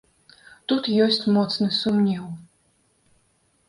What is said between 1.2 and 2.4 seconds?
моцны сумнеў.